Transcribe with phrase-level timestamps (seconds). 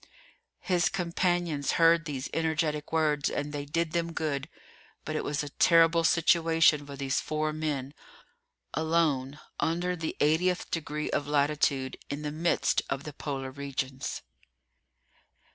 [0.61, 4.49] His companions heard these energetic words, and they did them good;
[5.05, 7.93] but it was a terrible situation for these four men,
[8.73, 14.23] alone, under the 80th degree of latitude, in the midst of the Polar Regions!